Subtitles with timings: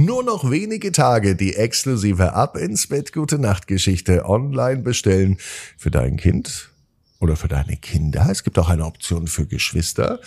[0.00, 5.38] Nur noch wenige Tage die exklusive Ab ins Bett Gute Nacht Geschichte online bestellen
[5.76, 6.70] für dein Kind
[7.18, 8.28] oder für deine Kinder.
[8.30, 10.20] Es gibt auch eine Option für Geschwister.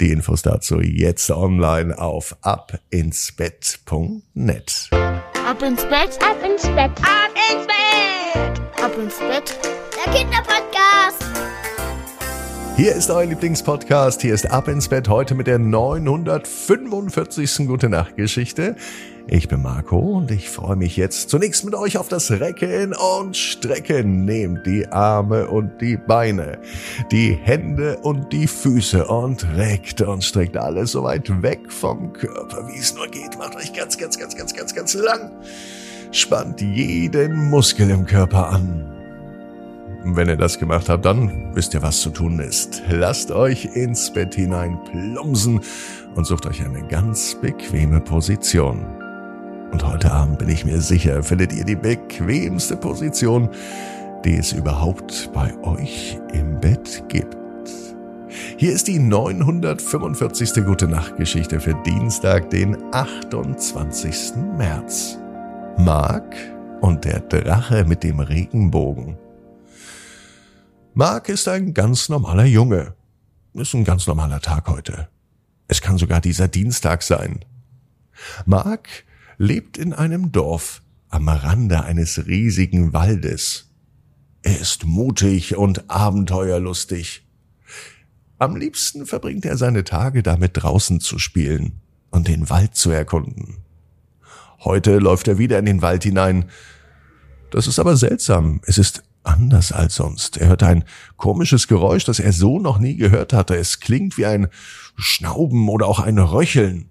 [0.00, 4.90] Die Infos dazu jetzt online auf abinsbett.net.
[4.92, 9.58] Ab ins Bett, ab ins Bett, ab ins Bett, ab ins Bett.
[10.06, 11.25] Der Kinderpodcast.
[12.76, 14.20] Hier ist euer Lieblingspodcast.
[14.20, 17.66] Hier ist Ab ins Bett heute mit der 945.
[17.66, 18.76] Gute Nacht Geschichte.
[19.26, 23.34] Ich bin Marco und ich freue mich jetzt zunächst mit euch auf das Recken und
[23.34, 24.26] Strecken.
[24.26, 26.58] Nehmt die Arme und die Beine,
[27.10, 32.68] die Hände und die Füße und reckt und streckt alles so weit weg vom Körper,
[32.68, 33.38] wie es nur geht.
[33.38, 35.30] Macht euch ganz, ganz, ganz, ganz, ganz, ganz lang.
[36.12, 38.95] Spannt jeden Muskel im Körper an.
[40.08, 42.80] Wenn ihr das gemacht habt, dann wisst ihr, was zu tun ist.
[42.88, 45.60] Lasst euch ins Bett hinein plumsen
[46.14, 48.86] und sucht euch eine ganz bequeme Position.
[49.72, 53.48] Und heute Abend bin ich mir sicher, findet ihr die bequemste Position,
[54.24, 57.36] die es überhaupt bei euch im Bett gibt.
[58.56, 60.64] Hier ist die 945.
[60.64, 64.36] Gute Nacht Geschichte für Dienstag, den 28.
[64.56, 65.18] März.
[65.78, 66.36] Mark
[66.80, 69.25] und der Drache mit dem Regenbogen.
[70.98, 72.94] Mark ist ein ganz normaler Junge.
[73.52, 75.08] Ist ein ganz normaler Tag heute.
[75.68, 77.44] Es kann sogar dieser Dienstag sein.
[78.46, 78.88] Mark
[79.36, 80.80] lebt in einem Dorf
[81.10, 83.68] am Rande eines riesigen Waldes.
[84.40, 87.26] Er ist mutig und abenteuerlustig.
[88.38, 93.58] Am liebsten verbringt er seine Tage damit draußen zu spielen und den Wald zu erkunden.
[94.60, 96.46] Heute läuft er wieder in den Wald hinein.
[97.50, 98.62] Das ist aber seltsam.
[98.64, 100.36] Es ist anders als sonst.
[100.36, 100.84] Er hört ein
[101.16, 103.56] komisches Geräusch, das er so noch nie gehört hatte.
[103.56, 104.48] Es klingt wie ein
[104.96, 106.88] Schnauben oder auch ein Röcheln.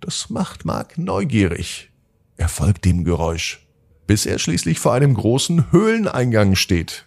[0.00, 1.90] Das macht Mark neugierig.
[2.36, 3.66] Er folgt dem Geräusch,
[4.06, 7.06] bis er schließlich vor einem großen Höhleneingang steht.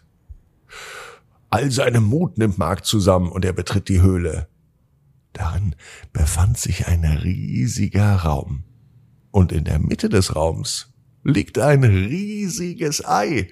[1.49, 4.47] All seine Mut nimmt Mark zusammen und er betritt die Höhle.
[5.33, 5.75] Darin
[6.11, 8.63] befand sich ein riesiger Raum.
[9.31, 10.91] Und in der Mitte des Raums
[11.23, 13.49] liegt ein riesiges Ei,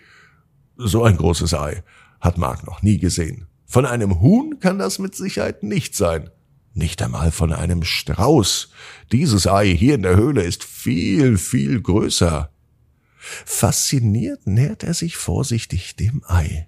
[0.77, 1.83] so ein großes Ei
[2.19, 3.47] hat Mark noch nie gesehen.
[3.65, 6.29] Von einem Huhn kann das mit Sicherheit nicht sein.
[6.73, 8.69] Nicht einmal von einem Strauß.
[9.11, 12.51] Dieses Ei hier in der Höhle ist viel, viel größer.
[13.17, 16.67] Fasziniert nähert er sich vorsichtig dem Ei.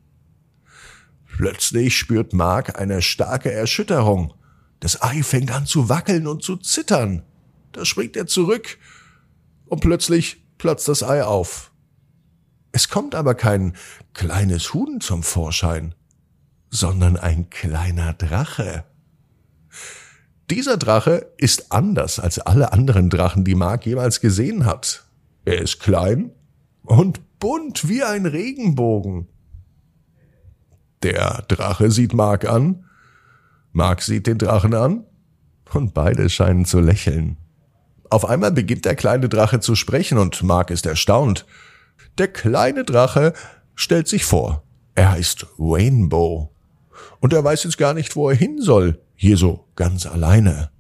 [1.25, 4.34] Plötzlich spürt Mark eine starke Erschütterung.
[4.80, 7.24] Das Ei fängt an zu wackeln und zu zittern.
[7.72, 8.78] Da springt er zurück
[9.68, 11.72] und plötzlich platzt das Ei auf.
[12.72, 13.74] Es kommt aber kein
[14.13, 15.96] kleines Huhn zum Vorschein,
[16.69, 18.84] sondern ein kleiner Drache.
[20.50, 25.06] Dieser Drache ist anders als alle anderen Drachen, die Mark jemals gesehen hat.
[25.46, 26.31] Er ist klein
[26.84, 29.28] und bunt wie ein Regenbogen.
[31.03, 32.86] Der Drache sieht Mark an,
[33.72, 35.06] Mark sieht den Drachen an,
[35.74, 37.38] und beide scheinen zu lächeln.
[38.09, 41.46] Auf einmal beginnt der kleine Drache zu sprechen und Mark ist erstaunt.
[42.18, 43.34] Der kleine Drache
[43.76, 44.64] stellt sich vor.
[44.96, 46.52] Er heißt Rainbow.
[47.20, 49.00] Und er weiß jetzt gar nicht, wo er hin soll.
[49.16, 50.72] Hier so ganz alleine.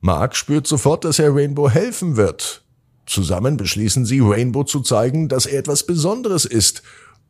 [0.00, 2.64] Mark spürt sofort, dass er Rainbow helfen wird.
[3.06, 6.82] Zusammen beschließen sie, Rainbow zu zeigen, dass er etwas Besonderes ist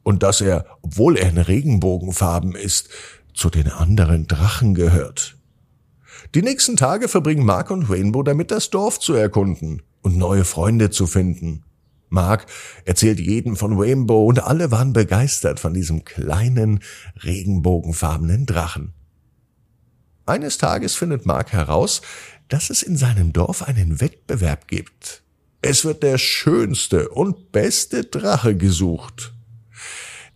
[0.02, 2.88] und dass er, obwohl er in Regenbogenfarben ist,
[3.32, 5.36] zu den anderen Drachen gehört.
[6.34, 10.90] Die nächsten Tage verbringen Mark und Rainbow damit, das Dorf zu erkunden und neue Freunde
[10.90, 11.62] zu finden.
[12.10, 12.46] Mark
[12.84, 16.80] erzählt jedem von Rainbow und alle waren begeistert von diesem kleinen,
[17.22, 18.94] regenbogenfarbenen Drachen.
[20.26, 22.02] Eines Tages findet Mark heraus,
[22.48, 25.22] dass es in seinem Dorf einen Wettbewerb gibt.
[25.62, 29.32] Es wird der schönste und beste Drache gesucht.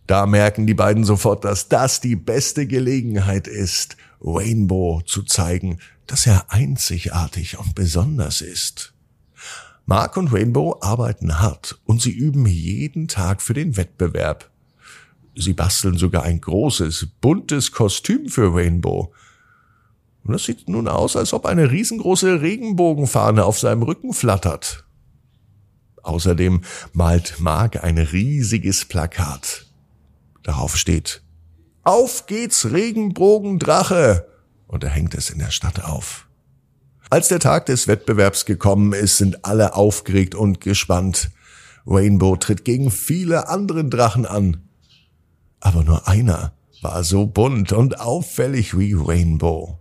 [0.07, 6.27] Da merken die beiden sofort, dass das die beste Gelegenheit ist, Rainbow zu zeigen, dass
[6.27, 8.92] er einzigartig und besonders ist.
[9.85, 14.49] Mark und Rainbow arbeiten hart und sie üben jeden Tag für den Wettbewerb.
[15.35, 19.11] Sie basteln sogar ein großes, buntes Kostüm für Rainbow.
[20.23, 24.85] Und das sieht nun aus, als ob eine riesengroße Regenbogenfahne auf seinem Rücken flattert.
[26.01, 26.61] Außerdem
[26.93, 29.65] malt Mark ein riesiges Plakat.
[30.43, 31.23] Darauf steht
[31.83, 34.27] Auf geht's Regenbogendrache!
[34.67, 36.27] Und er hängt es in der Stadt auf.
[37.13, 41.29] Als der Tag des Wettbewerbs gekommen ist, sind alle aufgeregt und gespannt.
[41.85, 44.63] Rainbow tritt gegen viele anderen Drachen an.
[45.59, 49.77] Aber nur einer war so bunt und auffällig wie Rainbow.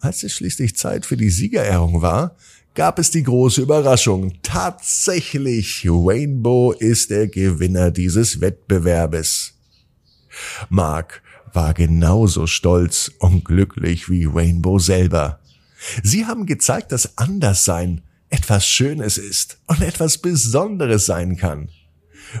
[0.00, 2.34] Als es schließlich Zeit für die Siegerehrung war,
[2.74, 4.32] gab es die große Überraschung.
[4.42, 9.54] Tatsächlich, Rainbow ist der Gewinner dieses Wettbewerbes.
[10.68, 15.39] Mark war genauso stolz und glücklich wie Rainbow selber.
[16.02, 21.68] Sie haben gezeigt, dass Anderssein etwas Schönes ist und etwas Besonderes sein kann.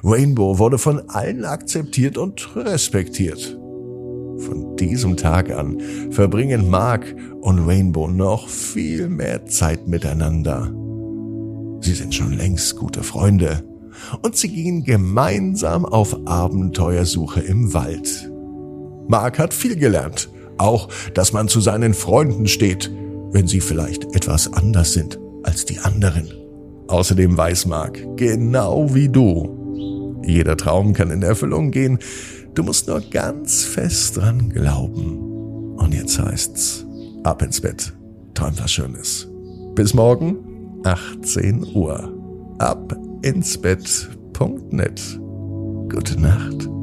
[0.04, 3.58] Rainbow wurde von allen akzeptiert und respektiert.
[4.38, 10.72] Von diesem Tag an verbringen Mark und Rainbow noch viel mehr Zeit miteinander.
[11.82, 13.64] Sie sind schon längst gute Freunde
[14.22, 18.30] und sie gehen gemeinsam auf Abenteuersuche im Wald.
[19.08, 22.90] Mark hat viel gelernt, auch dass man zu seinen Freunden steht,
[23.32, 26.28] wenn sie vielleicht etwas anders sind als die anderen.
[26.88, 31.98] Außerdem weiß Mark, genau wie du, jeder Traum kann in Erfüllung gehen,
[32.54, 35.76] du musst nur ganz fest dran glauben.
[35.76, 36.84] Und jetzt heißt's,
[37.22, 37.92] ab ins Bett,
[38.34, 39.28] träum was Schönes.
[39.74, 40.36] Bis morgen,
[40.84, 42.12] 18 Uhr.
[42.58, 45.20] Ab ins Bett.net.
[45.88, 46.79] Gute Nacht.